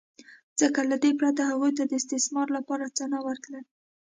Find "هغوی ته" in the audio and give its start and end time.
1.49-1.83